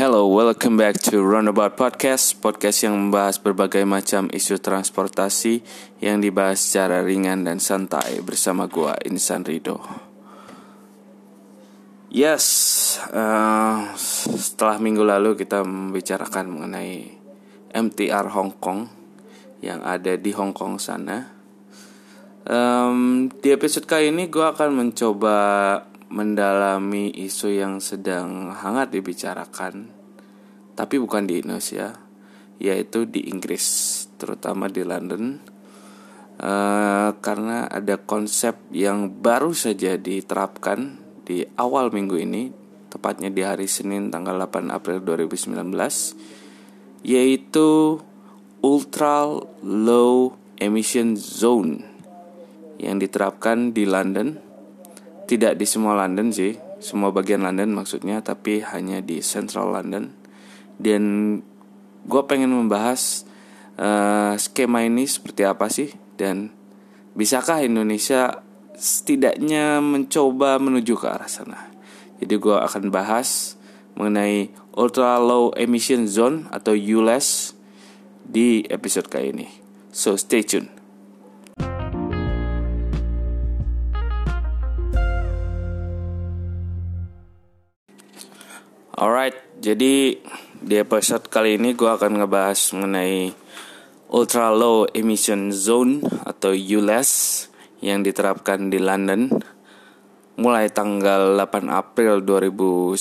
[0.00, 5.60] Hello, welcome back to Roundabout Podcast Podcast yang membahas berbagai macam isu transportasi
[6.00, 9.76] Yang dibahas secara ringan dan santai Bersama gua Insan Rido.
[12.08, 13.92] Yes, uh,
[14.40, 17.20] setelah minggu lalu kita membicarakan mengenai
[17.76, 18.88] MTR Hong Kong
[19.60, 21.28] Yang ada di Hong Kong sana.
[22.48, 25.36] Um, Di episode kali ini gue akan mencoba
[26.10, 29.94] mendalami isu yang sedang hangat dibicarakan,
[30.80, 31.92] tapi bukan di Indonesia,
[32.56, 35.36] yaitu di Inggris, terutama di London,
[36.40, 40.96] uh, karena ada konsep yang baru saja diterapkan
[41.28, 42.48] di awal minggu ini,
[42.88, 45.52] tepatnya di hari Senin tanggal 8 April 2019,
[47.04, 48.00] yaitu
[48.64, 49.28] Ultra
[49.60, 51.84] Low Emission Zone
[52.80, 54.40] yang diterapkan di London.
[55.28, 60.19] Tidak di semua London sih semua bagian London maksudnya tapi hanya di Central London
[60.80, 61.02] dan
[62.08, 63.28] gue pengen membahas
[63.76, 65.92] uh, skema ini seperti apa sih?
[66.16, 66.48] Dan
[67.12, 68.40] bisakah Indonesia
[68.72, 71.68] setidaknya mencoba menuju ke arah sana?
[72.20, 73.60] Jadi gue akan bahas
[73.96, 77.52] mengenai ultra low emission zone atau ULEZ
[78.24, 79.48] di episode kali ini.
[79.92, 80.80] So stay tune.
[89.00, 89.32] Alright,
[89.64, 90.20] jadi
[90.60, 93.32] di episode kali ini gue akan ngebahas mengenai
[94.12, 97.48] Ultra Low Emission Zone atau ULEZ
[97.80, 99.32] yang diterapkan di London
[100.36, 103.00] mulai tanggal 8 April 2019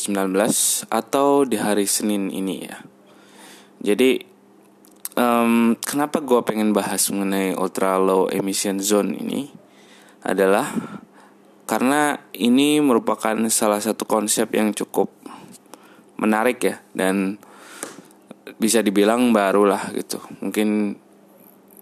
[0.88, 2.80] atau di hari Senin ini ya.
[3.84, 4.24] Jadi
[5.20, 9.52] um, kenapa gue pengen bahas mengenai Ultra Low Emission Zone ini
[10.24, 10.72] adalah
[11.68, 15.12] karena ini merupakan salah satu konsep yang cukup
[16.16, 17.40] menarik ya dan
[18.58, 20.18] bisa dibilang baru lah gitu.
[20.42, 20.98] Mungkin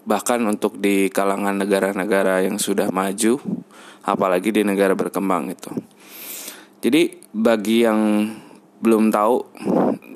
[0.08, 3.36] bahkan untuk di kalangan negara-negara yang sudah maju
[4.08, 5.68] apalagi di negara berkembang itu
[6.80, 8.32] jadi bagi yang
[8.80, 9.36] belum tahu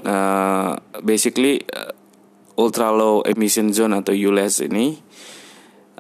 [0.09, 0.73] uh,
[1.05, 1.93] basically uh,
[2.57, 4.97] ultra low emission zone atau ULEZ ini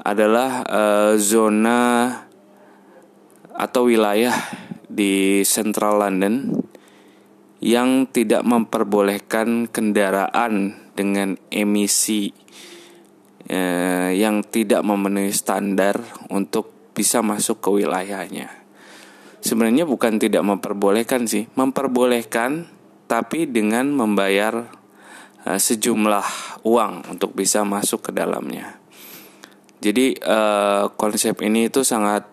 [0.00, 2.08] adalah uh, zona
[3.52, 4.32] atau wilayah
[4.88, 6.61] di central London
[7.62, 12.34] yang tidak memperbolehkan kendaraan dengan emisi
[13.46, 16.02] eh, yang tidak memenuhi standar
[16.34, 18.50] untuk bisa masuk ke wilayahnya.
[19.42, 22.66] Sebenarnya bukan tidak memperbolehkan sih, memperbolehkan
[23.06, 24.66] tapi dengan membayar
[25.46, 28.82] eh, sejumlah uang untuk bisa masuk ke dalamnya.
[29.78, 32.26] Jadi eh, konsep ini itu sangat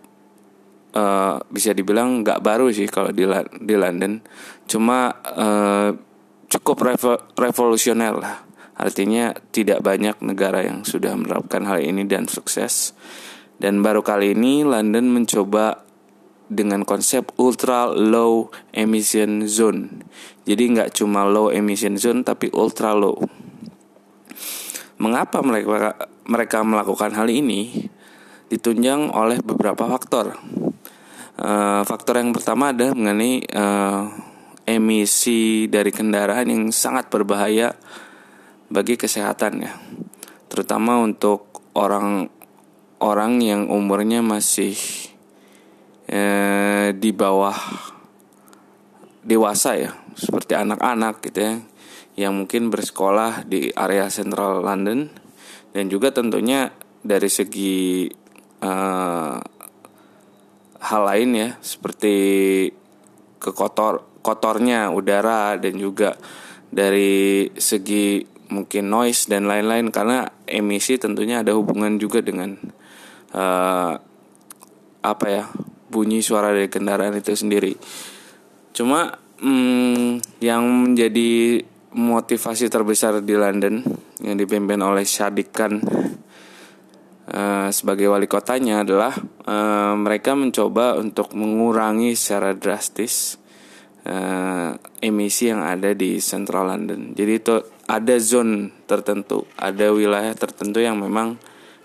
[1.00, 3.24] uh, bisa dibilang nggak baru sih kalau di
[3.64, 4.20] di London.
[4.68, 5.90] Cuma uh,
[6.52, 8.36] cukup revo, revolusioner lah.
[8.80, 12.96] Artinya tidak banyak negara yang sudah menerapkan hal ini dan sukses.
[13.60, 15.84] Dan baru kali ini London mencoba
[16.48, 20.08] dengan konsep ultra low emission zone.
[20.48, 23.20] Jadi nggak cuma low emission zone tapi ultra low.
[24.96, 27.92] Mengapa mereka mereka melakukan hal ini?
[28.50, 30.40] Ditunjang oleh beberapa faktor
[31.40, 34.12] Uh, faktor yang pertama ada mengenai uh,
[34.68, 37.80] emisi dari kendaraan yang sangat berbahaya
[38.68, 39.72] bagi kesehatan ya,
[40.52, 44.76] terutama untuk orang-orang yang umurnya masih
[46.12, 47.56] uh, di bawah
[49.24, 51.56] dewasa ya, seperti anak-anak gitu ya,
[52.20, 55.08] yang mungkin bersekolah di area Central London.
[55.72, 56.68] Dan juga tentunya
[57.00, 58.12] dari segi
[58.60, 59.40] uh,
[60.80, 62.16] hal lain ya seperti
[63.40, 66.16] kekotor kotornya udara dan juga
[66.70, 72.58] dari segi mungkin noise dan lain-lain karena emisi tentunya ada hubungan juga dengan
[73.34, 73.94] uh,
[75.00, 75.44] apa ya
[75.90, 77.74] bunyi suara dari kendaraan itu sendiri.
[78.74, 79.10] Cuma
[79.42, 81.64] hmm, yang menjadi
[81.94, 83.82] motivasi terbesar di London
[84.22, 85.82] yang dipimpin oleh Sadiq Khan
[87.30, 89.14] Eh, sebagai wali kotanya adalah
[89.46, 93.38] uh, mereka mencoba untuk mengurangi secara drastis
[94.10, 97.14] uh, emisi yang ada di Central London.
[97.14, 101.38] Jadi itu ada zone tertentu, ada wilayah tertentu yang memang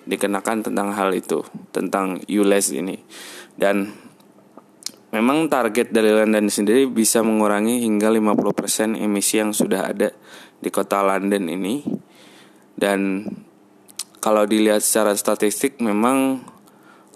[0.09, 1.45] dikenakan tentang hal itu,
[1.77, 2.97] tentang ULEZ ini.
[3.53, 3.93] Dan
[5.13, 10.09] memang target dari London sendiri bisa mengurangi hingga 50% emisi yang sudah ada
[10.57, 11.85] di kota London ini.
[12.73, 13.29] Dan
[14.25, 16.41] kalau dilihat secara statistik memang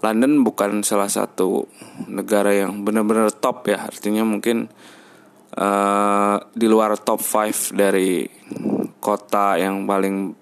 [0.05, 1.65] London bukan salah satu
[2.05, 3.89] negara yang benar-benar top ya.
[3.89, 4.69] Artinya mungkin
[5.57, 8.29] uh, di luar top 5 dari
[9.01, 10.37] kota yang paling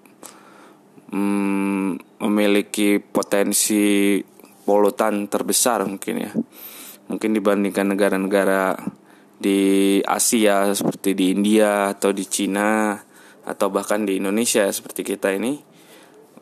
[1.08, 4.20] um, memiliki potensi
[4.68, 6.36] polutan terbesar mungkin ya.
[7.08, 8.76] Mungkin dibandingkan negara-negara
[9.40, 13.00] di Asia seperti di India atau di Cina
[13.48, 15.67] atau bahkan di Indonesia seperti kita ini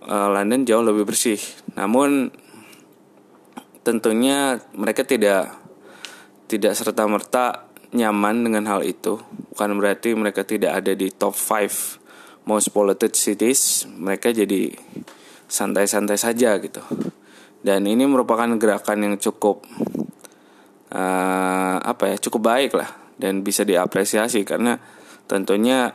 [0.05, 1.41] uh, London jauh lebih bersih.
[1.79, 2.29] Namun
[3.87, 5.55] tentunya mereka tidak
[6.51, 9.19] tidak serta merta nyaman dengan hal itu.
[9.55, 13.87] Bukan berarti mereka tidak ada di top 5 most polluted cities.
[13.89, 14.75] Mereka jadi
[15.47, 16.83] santai-santai saja gitu.
[17.63, 19.67] Dan ini merupakan gerakan yang cukup
[20.95, 24.47] uh, apa ya cukup baik lah dan bisa diapresiasi.
[24.47, 24.79] Karena
[25.27, 25.91] tentunya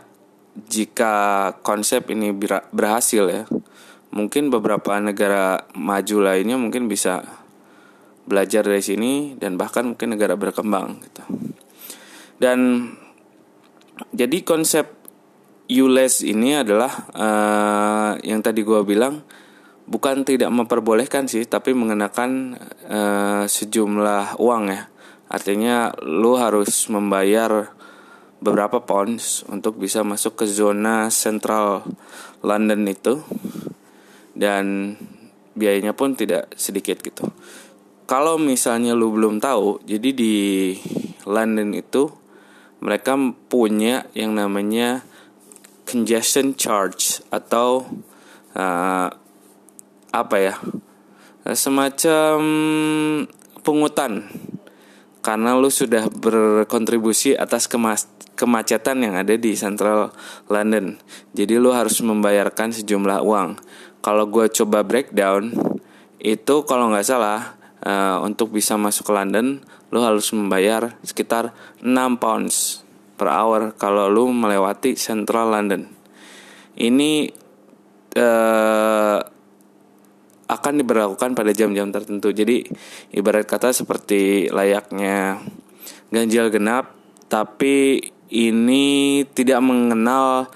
[0.51, 2.35] jika konsep ini
[2.75, 3.43] berhasil ya
[4.11, 7.23] mungkin beberapa negara maju lainnya mungkin bisa
[8.27, 11.23] belajar dari sini dan bahkan mungkin negara berkembang gitu.
[12.37, 12.89] Dan
[14.11, 14.87] jadi konsep
[15.71, 19.23] ULES ini adalah uh, yang tadi gue bilang
[19.87, 22.59] bukan tidak memperbolehkan sih tapi mengenakan
[22.91, 24.91] uh, sejumlah uang ya.
[25.31, 27.71] Artinya lu harus membayar
[28.43, 31.87] beberapa pounds untuk bisa masuk ke zona central
[32.43, 33.21] London itu
[34.37, 34.95] dan
[35.55, 37.29] biayanya pun tidak sedikit gitu
[38.07, 40.35] kalau misalnya lu belum tahu jadi di
[41.27, 42.11] London itu
[42.81, 43.13] mereka
[43.47, 45.05] punya yang namanya
[45.85, 47.85] congestion charge atau
[48.55, 49.07] uh,
[50.11, 50.55] apa ya
[51.53, 52.37] semacam
[53.61, 54.29] pungutan
[55.21, 60.09] karena lu sudah berkontribusi atas kemas kemacetan yang ada di Central
[60.49, 60.97] London.
[61.37, 63.61] Jadi lu harus membayarkan sejumlah uang.
[64.01, 65.53] Kalau gue coba breakdown
[66.21, 69.61] itu kalau nggak salah uh, untuk bisa masuk ke London
[69.91, 71.51] lu harus membayar sekitar
[71.83, 72.85] 6 pounds
[73.19, 75.85] per hour kalau lu melewati Central London.
[76.79, 77.29] Ini
[78.17, 79.19] uh,
[80.51, 82.31] akan diberlakukan pada jam-jam tertentu.
[82.35, 82.63] Jadi
[83.15, 85.39] ibarat kata seperti layaknya
[86.11, 86.91] ganjil genap,
[87.31, 90.47] tapi ini tidak mengenal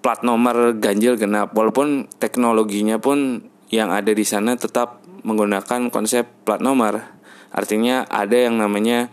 [0.00, 1.52] plat nomor ganjil genap.
[1.52, 7.04] Walaupun teknologinya pun yang ada di sana tetap menggunakan konsep plat nomor.
[7.52, 9.08] Artinya ada yang namanya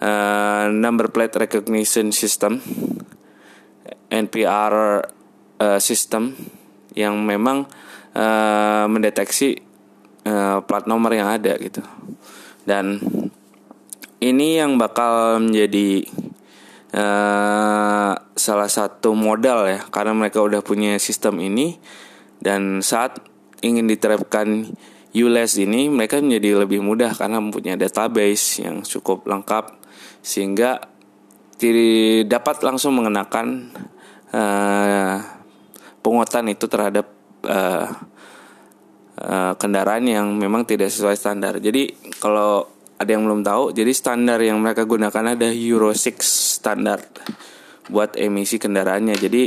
[0.00, 2.60] uh, number plate recognition system
[4.08, 5.04] NPR
[5.60, 6.32] uh, system
[6.96, 7.68] yang memang
[8.16, 9.60] uh, mendeteksi
[10.24, 11.84] uh, plat nomor yang ada gitu
[12.64, 13.00] dan
[14.18, 16.04] ini yang bakal menjadi
[16.94, 21.76] uh, salah satu modal ya karena mereka udah punya sistem ini
[22.38, 23.18] dan saat
[23.60, 24.70] ingin diterapkan
[25.12, 29.74] ULES ini mereka menjadi lebih mudah karena mempunyai database yang cukup lengkap
[30.22, 30.78] sehingga
[32.28, 33.74] dapat langsung mengenakan
[34.30, 35.18] uh,
[35.98, 37.10] pungutan itu terhadap
[37.42, 37.88] uh,
[39.18, 41.58] uh, kendaraan yang memang tidak sesuai standar.
[41.58, 41.90] Jadi
[42.22, 46.98] kalau ada yang belum tahu, jadi standar yang mereka gunakan ada Euro 6 standar
[47.88, 49.14] buat emisi kendaraannya.
[49.14, 49.42] Jadi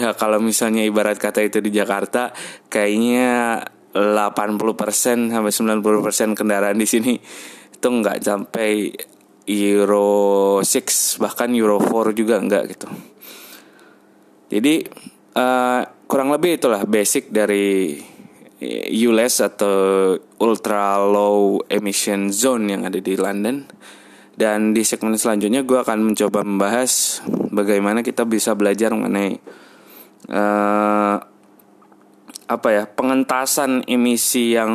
[0.00, 2.32] ya kalau misalnya ibarat kata itu di Jakarta
[2.72, 3.60] kayaknya
[3.92, 7.14] 80% sampai 90% kendaraan di sini
[7.74, 8.92] itu nggak sampai
[9.50, 12.88] Euro 6 bahkan Euro 4 juga enggak gitu.
[14.50, 14.82] Jadi
[15.38, 17.94] uh, kurang lebih itulah basic dari
[18.92, 19.76] ULEZ atau
[20.36, 23.64] Ultra Low Emission Zone yang ada di London.
[24.36, 27.20] Dan di segmen selanjutnya gue akan mencoba membahas
[27.52, 29.36] bagaimana kita bisa belajar mengenai
[30.32, 31.16] uh,
[32.50, 34.72] apa ya pengentasan emisi yang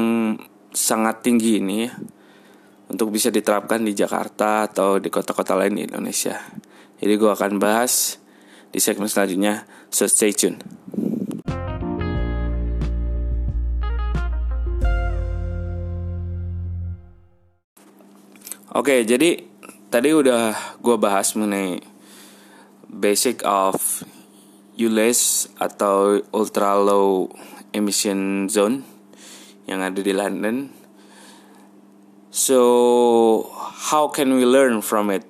[0.69, 1.91] sangat tinggi ini ya
[2.85, 6.37] untuk bisa diterapkan di Jakarta atau di kota-kota lain di Indonesia.
[7.01, 8.21] Jadi gue akan bahas
[8.69, 9.65] di segmen selanjutnya.
[9.89, 10.61] So stay tune.
[18.75, 19.39] Oke, jadi
[19.87, 21.79] tadi udah gue bahas mengenai
[22.91, 24.03] basic of
[24.75, 27.31] ULEZ atau ultra low
[27.71, 28.83] emission zone
[29.63, 30.75] yang ada di London
[32.35, 33.47] So,
[33.87, 35.23] how can we learn from it?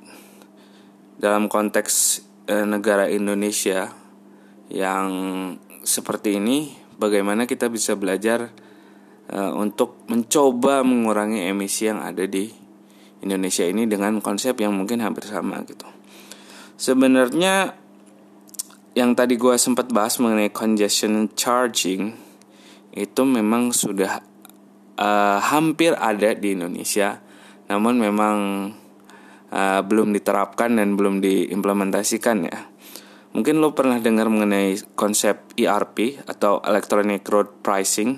[1.22, 3.94] Dalam konteks eh, negara Indonesia
[4.74, 5.06] yang
[5.86, 8.50] seperti ini, bagaimana kita bisa belajar
[9.30, 12.65] eh, untuk mencoba mengurangi emisi yang ada di
[13.26, 15.90] Indonesia ini dengan konsep yang mungkin hampir sama gitu.
[16.78, 17.74] Sebenarnya
[18.96, 22.16] yang tadi gue sempat bahas mengenai congestion charging
[22.96, 24.24] itu memang sudah
[24.96, 27.20] uh, hampir ada di Indonesia,
[27.68, 28.38] namun memang
[29.52, 32.72] uh, belum diterapkan dan belum diimplementasikan ya.
[33.36, 38.16] Mungkin lo pernah dengar mengenai konsep ERP atau Electronic Road Pricing.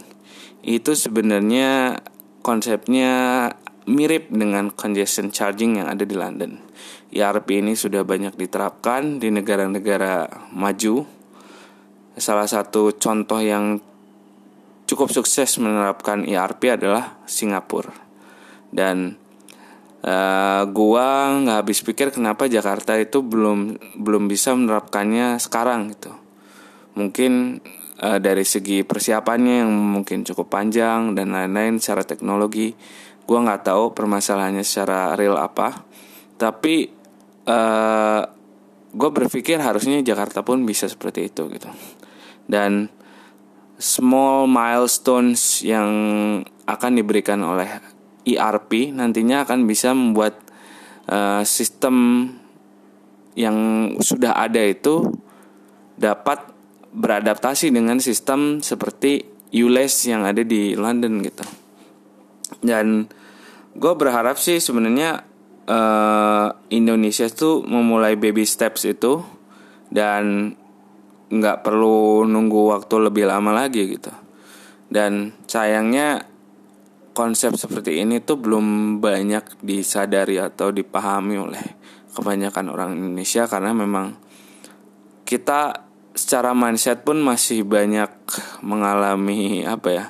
[0.61, 1.97] Itu sebenarnya
[2.45, 3.49] konsepnya
[3.87, 6.59] mirip dengan congestion charging yang ada di London.
[7.07, 11.07] ERP ini sudah banyak diterapkan di negara-negara maju.
[12.19, 13.79] Salah satu contoh yang
[14.83, 17.95] cukup sukses menerapkan ERP adalah Singapura.
[18.67, 19.15] Dan
[20.03, 26.11] uh, gua nggak habis pikir kenapa Jakarta itu belum belum bisa menerapkannya sekarang gitu.
[26.99, 27.63] Mungkin
[28.03, 32.75] uh, dari segi persiapannya yang mungkin cukup panjang dan lain-lain secara teknologi
[33.27, 35.83] gue nggak tahu permasalahannya secara real apa.
[36.39, 36.87] Tapi
[37.43, 38.21] uh, eh,
[38.95, 41.67] gue berpikir harusnya Jakarta pun bisa seperti itu gitu.
[42.47, 42.87] Dan
[43.75, 45.91] small milestones yang
[46.65, 47.67] akan diberikan oleh
[48.23, 50.39] ERP nantinya akan bisa membuat
[51.11, 52.27] uh, sistem
[53.37, 53.55] yang
[54.01, 55.03] sudah ada itu
[55.93, 56.41] dapat
[56.89, 59.21] beradaptasi dengan sistem seperti
[59.53, 61.66] ULEZ yang ada di London gitu
[62.63, 63.07] dan
[63.77, 65.23] gue berharap sih sebenarnya
[65.67, 69.21] uh, Indonesia tuh memulai baby steps itu
[69.91, 70.55] dan
[71.27, 74.11] nggak perlu nunggu waktu lebih lama lagi gitu.
[74.87, 76.23] Dan sayangnya
[77.11, 81.65] konsep seperti ini tuh belum banyak disadari atau dipahami oleh
[82.15, 84.15] kebanyakan orang Indonesia karena memang
[85.27, 85.85] kita
[86.17, 88.09] secara mindset pun masih banyak
[88.65, 90.05] mengalami apa ya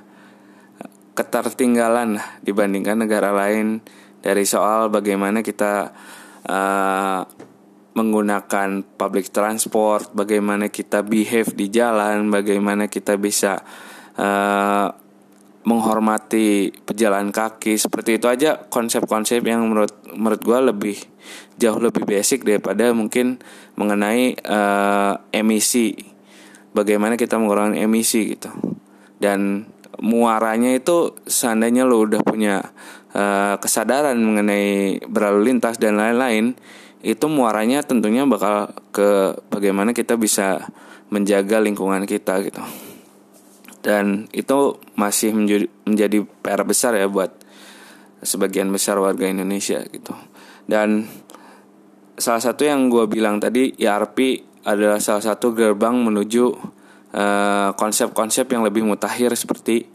[1.17, 3.81] ketertinggalan dibandingkan negara lain
[4.21, 5.89] dari soal bagaimana kita
[6.45, 7.21] uh,
[7.97, 13.57] menggunakan public transport, bagaimana kita behave di jalan, bagaimana kita bisa
[14.13, 14.93] uh,
[15.67, 20.97] menghormati pejalan kaki seperti itu aja konsep-konsep yang menurut menurut gue lebih
[21.59, 23.41] jauh lebih basic daripada mungkin
[23.75, 25.97] mengenai uh, emisi.
[26.71, 28.53] Bagaimana kita mengurangi emisi gitu.
[29.17, 29.65] Dan
[30.01, 32.61] muaranya itu seandainya lo udah punya
[33.13, 36.53] uh, kesadaran mengenai berlalu lintas dan lain-lain
[37.05, 40.65] itu muaranya tentunya bakal ke bagaimana kita bisa
[41.13, 42.63] menjaga lingkungan kita gitu.
[43.85, 47.31] Dan itu masih menjadi, menjadi PR besar ya buat
[48.25, 50.11] sebagian besar warga Indonesia gitu.
[50.67, 51.07] Dan
[52.17, 56.75] salah satu yang gue bilang tadi ERP adalah salah satu gerbang menuju
[57.77, 59.87] konsep-konsep uh, yang lebih mutakhir seperti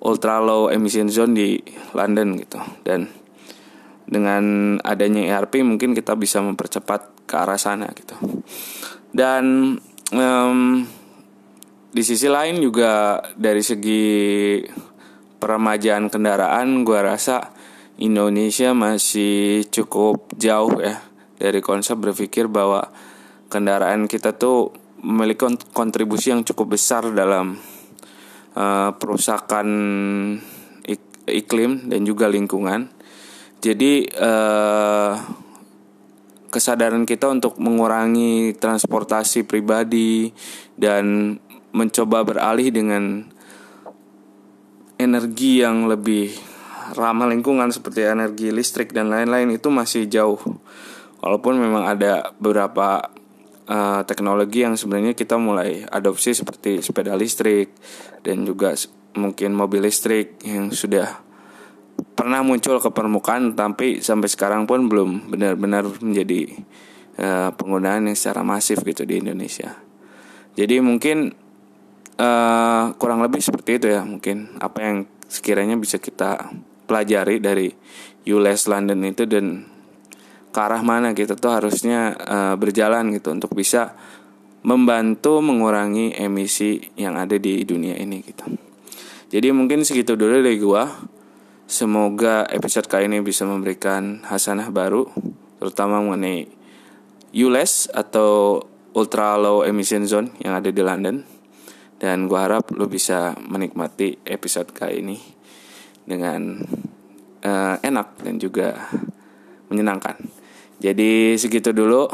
[0.00, 1.48] ultra low emission zone di
[1.96, 2.60] London gitu.
[2.84, 3.08] Dan
[4.10, 8.18] dengan adanya ERP mungkin kita bisa mempercepat ke arah sana gitu.
[9.14, 9.76] Dan
[10.10, 10.82] um,
[11.90, 14.58] di sisi lain juga dari segi
[15.40, 17.50] peremajaan kendaraan gue rasa
[18.00, 21.02] Indonesia masih cukup jauh ya
[21.40, 22.92] dari konsep berpikir bahwa
[23.48, 27.56] kendaraan kita tuh memiliki kontribusi yang cukup besar dalam
[28.56, 29.68] uh, perusakan
[30.84, 32.88] ik iklim dan juga lingkungan.
[33.60, 35.12] Jadi uh,
[36.48, 40.32] kesadaran kita untuk mengurangi transportasi pribadi
[40.74, 41.36] dan
[41.70, 43.22] mencoba beralih dengan
[44.98, 46.34] energi yang lebih
[46.98, 50.40] ramah lingkungan seperti energi listrik dan lain-lain itu masih jauh.
[51.20, 53.19] Walaupun memang ada beberapa
[53.70, 57.70] uh, teknologi yang sebenarnya kita mulai adopsi seperti sepeda listrik
[58.26, 58.74] dan juga
[59.14, 61.22] mungkin mobil listrik yang sudah
[62.18, 66.58] pernah muncul ke permukaan tapi sampai sekarang pun belum benar-benar menjadi
[67.20, 69.78] uh, penggunaan yang secara masif gitu di Indonesia.
[70.58, 71.30] Jadi mungkin
[72.18, 74.96] uh, kurang lebih seperti itu ya mungkin apa yang
[75.30, 76.50] sekiranya bisa kita
[76.90, 77.70] pelajari dari
[78.26, 79.62] ULES London itu dan
[80.50, 83.94] ke arah mana kita tuh harusnya uh, berjalan gitu untuk bisa
[84.60, 88.44] membantu mengurangi emisi yang ada di dunia ini gitu.
[89.30, 90.84] Jadi mungkin segitu dulu dari gua.
[91.70, 95.06] Semoga episode kali ini bisa memberikan hasanah baru
[95.62, 96.50] terutama mengenai
[97.30, 98.58] ULEZ atau
[98.90, 101.22] Ultra Low Emission Zone yang ada di London.
[102.00, 105.16] Dan gua harap lo bisa menikmati episode kali ini
[106.02, 106.58] dengan
[107.46, 108.90] uh, enak dan juga
[109.70, 110.39] menyenangkan.
[110.80, 112.08] Jadi segitu dulu.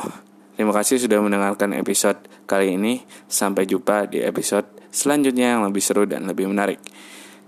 [0.58, 2.18] Terima kasih sudah mendengarkan episode
[2.50, 3.06] kali ini.
[3.30, 6.82] Sampai jumpa di episode selanjutnya yang lebih seru dan lebih menarik.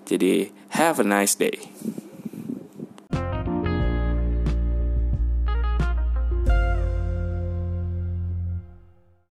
[0.06, 0.48] Jadi,
[0.78, 1.58] have a nice day.